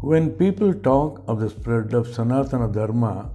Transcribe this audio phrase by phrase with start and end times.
[0.00, 3.30] When people talk of the spread of Sanatana Dharma,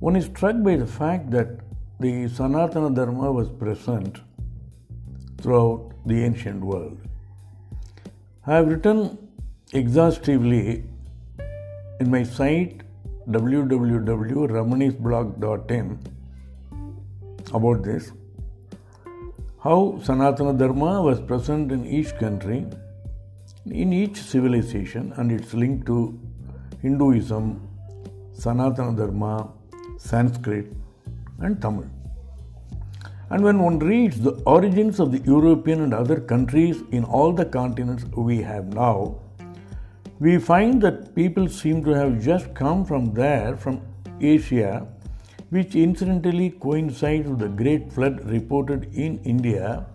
[0.00, 1.60] one is struck by the fact that
[2.00, 4.18] the Sanatana Dharma was present
[5.38, 6.98] throughout the ancient world.
[8.44, 9.18] I have written
[9.72, 10.82] exhaustively
[12.00, 12.82] in my site
[13.28, 15.98] www.ramanisblog.in
[17.54, 18.10] about this
[19.62, 22.66] how Sanatana Dharma was present in each country,
[23.70, 26.18] in each civilization, and its link to
[26.82, 27.60] Hinduism,
[28.38, 29.48] Sanatana Dharma,
[29.98, 30.72] Sanskrit,
[31.40, 31.86] and Tamil.
[33.30, 37.44] And when one reads the origins of the European and other countries in all the
[37.44, 39.20] continents we have now,
[40.20, 43.82] we find that people seem to have just come from there, from
[44.20, 44.86] Asia,
[45.50, 49.86] which incidentally coincides with the great flood reported in India,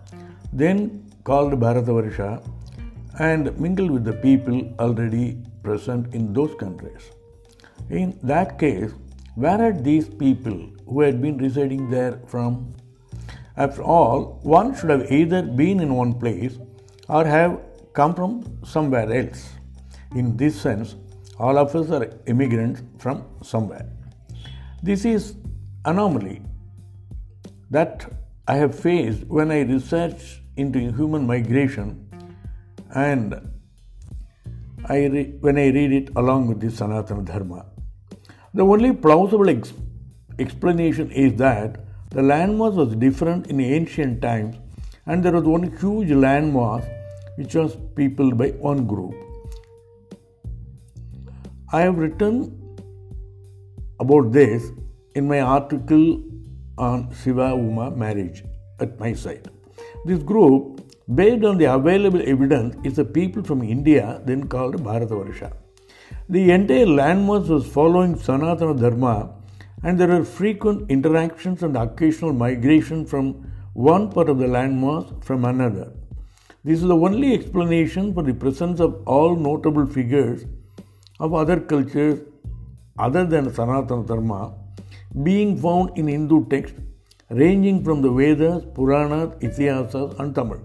[0.52, 2.42] then called Bharatavarsha,
[3.18, 7.10] and mingled with the people already present in those countries.
[7.90, 8.92] In that case,
[9.34, 12.74] where had these people who had been residing there from?
[13.56, 16.58] After all, one should have either been in one place
[17.08, 17.60] or have
[17.92, 19.50] come from somewhere else.
[20.14, 20.96] In this sense,
[21.38, 23.88] all of us are immigrants from somewhere.
[24.82, 25.34] This is
[25.84, 26.42] anomaly
[27.70, 28.10] that
[28.46, 32.01] I have faced when I researched into human migration
[32.94, 33.34] and
[34.86, 37.66] I re- when I read it along with the Sanatana Dharma.
[38.54, 39.72] The only plausible ex-
[40.38, 44.56] explanation is that the landmass was different in ancient times
[45.06, 46.86] and there was one huge landmass
[47.36, 49.14] which was peopled by one group.
[51.72, 52.58] I have written
[53.98, 54.70] about this
[55.14, 56.22] in my article
[56.76, 58.44] on Shiva Uma marriage
[58.80, 59.48] at my site.
[60.04, 60.81] This group,
[61.14, 65.52] based on the available evidence, it's the people from India, then called Bharatavarsha.
[66.28, 69.34] The entire landmass was following Sanatana Dharma,
[69.82, 75.44] and there were frequent interactions and occasional migration from one part of the landmass from
[75.44, 75.92] another.
[76.64, 80.44] This is the only explanation for the presence of all notable figures
[81.18, 82.20] of other cultures
[82.98, 84.54] other than Sanatana Dharma
[85.22, 86.78] being found in Hindu texts
[87.30, 90.60] ranging from the Vedas, Puranas, Itihasas, and Tamil.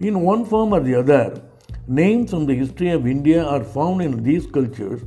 [0.00, 1.42] In one form or the other,
[1.86, 5.02] names from the history of India are found in these cultures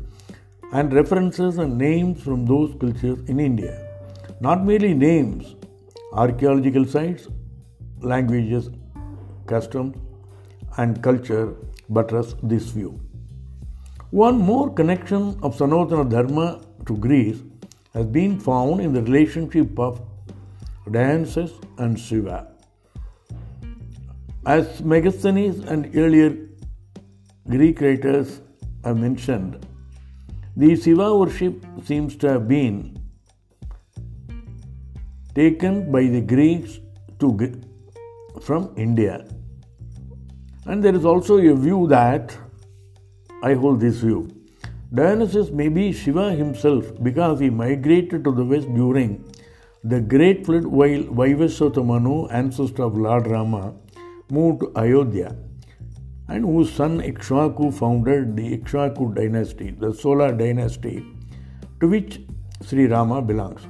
[0.72, 3.90] and references and names from those cultures in India.
[4.40, 5.56] Not merely names,
[6.14, 7.28] archaeological sites,
[8.02, 8.70] languages,
[9.48, 9.96] customs,
[10.78, 11.56] and culture
[11.90, 13.00] buttress this view.
[14.12, 17.42] One more connection of Sanatana Dharma to Greece
[17.96, 20.02] has been found in the relationship of
[20.92, 22.53] Dionysus and Shiva.
[24.46, 26.38] As Megasthenes and earlier
[27.50, 28.42] Greek writers
[28.84, 29.66] have mentioned,
[30.58, 33.02] the Shiva worship seems to have been
[35.34, 36.80] taken by the Greeks
[37.20, 37.62] to,
[38.42, 39.26] from India.
[40.66, 42.38] And there is also a view that
[43.44, 44.30] I hold this view.
[44.94, 49.24] Dionysus may be Shiva himself because he migrated to the west during
[49.86, 53.74] the great flood while Vaivasvata Manu, ancestor of Lord Rama,
[54.38, 55.36] moved to Ayodhya
[56.30, 61.06] and whose son Ikshvaku founded the Ikshvaku dynasty, the solar dynasty
[61.80, 62.22] to which
[62.62, 63.62] Sri Rama belongs.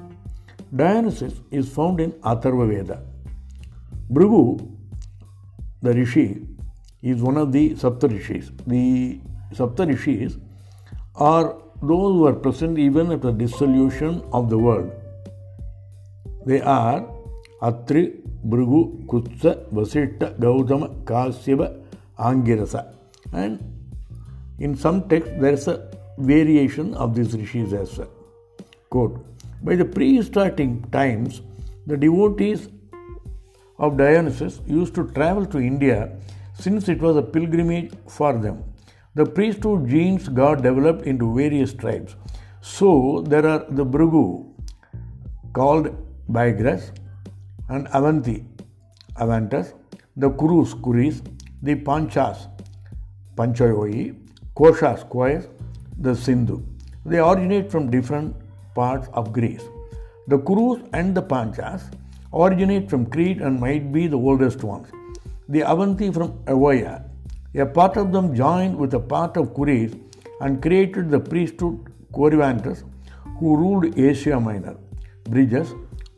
[0.76, 3.02] Dionysus is found in Atharva Veda.
[4.12, 4.44] Bhrigu,
[5.82, 6.48] the rishi,
[7.02, 8.52] is one of the Saptarishis.
[8.66, 9.20] The
[9.54, 10.40] Saptarishis
[11.16, 14.92] are those who are present even at the dissolution of the world.
[16.46, 17.06] They are
[17.62, 21.82] Atri, Bhrigu, Kutsa, Vasishta, Gautama, Kasyapa,
[22.18, 22.94] Angirasa.
[23.32, 23.60] And
[24.60, 28.10] in some texts there is a variation of these rishis as well.
[28.90, 29.26] Quote,
[29.64, 31.42] By the prehistoric times,
[31.88, 32.70] the devotees
[33.80, 36.16] of Dionysus used to travel to India
[36.54, 38.64] since it was a pilgrimage for them.
[39.16, 42.16] The priesthood genes got developed into various tribes.
[42.62, 44.50] So there are the Bhrigu
[45.54, 45.96] called
[46.32, 46.92] Baigras
[47.70, 48.46] and Avanti,
[49.16, 49.74] Avantas,
[50.18, 51.22] the Kurus, Kuris,
[51.62, 52.48] the Panchas,
[53.36, 54.16] Panchayoi,
[54.56, 55.48] Koshas, Koyas,
[55.98, 56.64] the Sindhu.
[57.06, 58.36] They originate from different
[58.76, 59.64] parts of Greece.
[60.28, 61.92] The Kurus and the Panchas
[62.34, 64.88] originate from Crete and might be the oldest ones.
[65.50, 67.04] The Avanti from Avoya.
[67.56, 70.00] A part of them joined with a part of Kuris
[70.42, 72.84] and created the priesthood Corydontus
[73.40, 74.78] who ruled Asia Minor.
[75.26, 75.70] Brigus,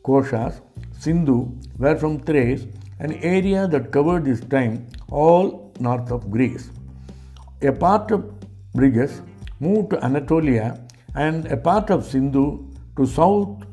[0.04, 0.60] Koshas,
[0.98, 2.66] Sindhu were from Thrace,
[2.98, 6.70] an area that covered this time all north of Greece.
[7.62, 8.24] A part of
[8.74, 9.20] Brigus
[9.60, 10.80] moved to Anatolia
[11.14, 13.64] and a part of Sindhu to south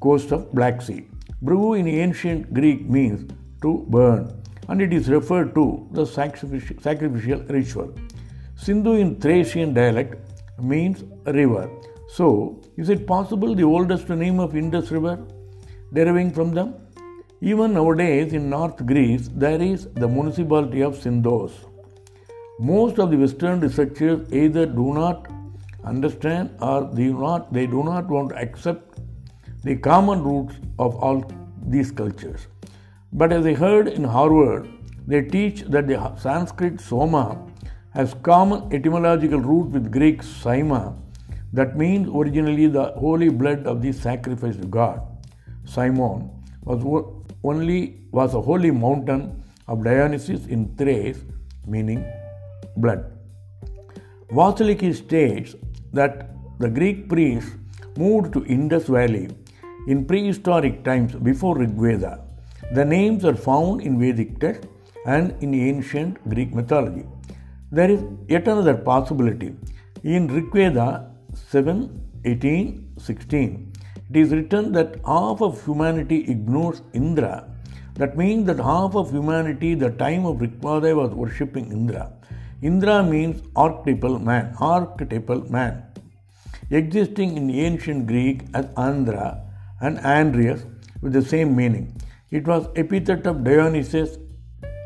[0.00, 1.06] coast of Black Sea.
[1.42, 3.32] Brew in ancient Greek means
[3.62, 7.92] to burn and it is referred to the sacrificial ritual.
[8.54, 10.14] Sindhu in Thracian dialect
[10.60, 11.68] means river.
[12.08, 15.18] So, is it possible the oldest name of Indus River
[15.92, 16.74] deriving from them?
[17.40, 21.52] Even nowadays in North Greece, there is the municipality of Sindos.
[22.58, 25.28] Most of the Western researchers either do not
[25.84, 29.00] understand or they do not, they do not want to accept
[29.64, 31.24] the common roots of all
[31.66, 32.46] these cultures.
[33.12, 34.68] But as I heard in Harvard,
[35.06, 37.46] they teach that the Sanskrit Soma
[37.90, 40.96] has common etymological root with Greek Saima,
[41.52, 45.09] that means originally the holy blood of the sacrificed god.
[45.74, 46.30] Simon
[46.68, 46.80] was
[47.50, 47.80] only
[48.18, 49.22] was a holy mountain
[49.68, 51.20] of Dionysus in Thrace,
[51.66, 52.04] meaning
[52.76, 53.04] blood.
[54.38, 55.54] Vasiliki states
[55.92, 57.52] that the Greek priests
[57.96, 59.28] moved to Indus Valley
[59.86, 62.12] in prehistoric times before Rigveda.
[62.74, 64.66] The names are found in Vedic texts
[65.06, 67.06] and in ancient Greek mythology.
[67.72, 69.54] There is yet another possibility.
[70.02, 73.69] In Rigveda 7, 18, 16,
[74.10, 77.48] it is written that half of humanity ignores Indra.
[77.94, 82.12] That means that half of humanity, the time of Rigveda, was worshipping Indra.
[82.60, 85.84] Indra means archetypal man, archetypal man,
[86.70, 89.42] existing in ancient Greek as Andra
[89.80, 90.64] and Andreas
[91.00, 91.96] with the same meaning.
[92.30, 94.18] It was epithet of Dionysus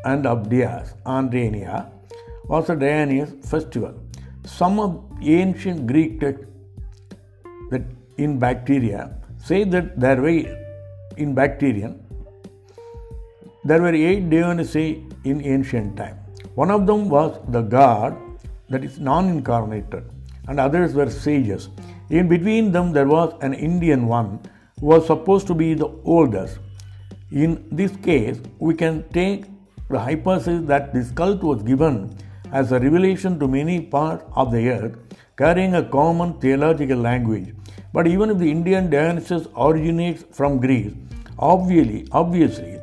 [0.03, 1.91] and of Dias, Andrenia,
[2.47, 3.93] was a Dionysus festival.
[4.45, 6.45] Some of ancient Greek texts
[7.71, 7.81] that
[8.17, 10.41] in bacteria say that there were
[11.17, 11.99] in bacterian
[13.69, 16.19] there were eight Dionysi in ancient time.
[16.53, 18.15] One of them was the god
[18.69, 20.03] that is non-incarnated,
[20.47, 21.69] and others were sages.
[22.11, 24.39] In between them, there was an Indian one
[24.79, 26.59] who was supposed to be the oldest.
[27.31, 29.45] In this case, we can take
[29.89, 32.15] the hypothesis that this cult was given
[32.51, 34.95] as a revelation to many parts of the earth,
[35.37, 37.55] carrying a common theological language.
[37.95, 40.93] But even if the Indian Dionysus originates from Greece,
[41.39, 42.81] obviously, obviously,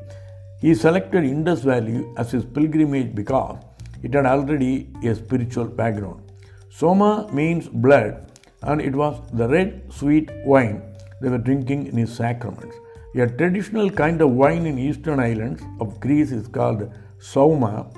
[0.62, 3.58] he selected Indus Valley as his pilgrimage because
[4.02, 6.32] it had already a spiritual background.
[6.70, 8.26] Soma means blood,
[8.62, 10.80] and it was the red sweet wine
[11.20, 12.74] they were drinking in his sacraments.
[13.14, 17.90] A traditional kind of wine in eastern islands of Greece is called Soma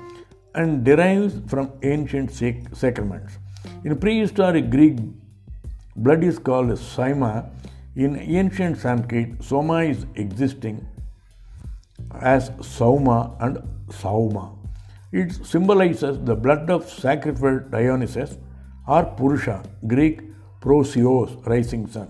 [0.53, 2.31] and derives from ancient
[2.73, 3.37] sacraments.
[3.85, 4.97] In prehistoric Greek,
[5.95, 7.49] blood is called Saima.
[7.95, 10.85] In ancient Sanskrit, Soma is existing
[12.19, 13.57] as Sauma and
[13.87, 14.57] Sauma.
[15.13, 18.37] It symbolizes the blood of sacrificed Dionysus
[18.85, 20.21] or Purusha, Greek
[20.59, 22.09] prosios, rising sun.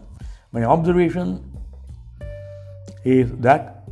[0.51, 1.43] My observation
[3.03, 3.87] is that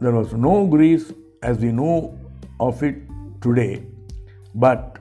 [0.00, 1.12] there was no Greece
[1.42, 2.18] as we know
[2.58, 2.96] of it
[3.40, 3.82] today,
[4.54, 4.98] but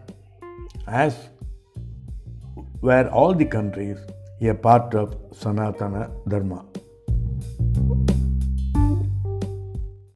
[0.88, 1.30] as
[2.82, 3.98] were all the countries
[4.42, 6.69] a part of Sanatana Dharma.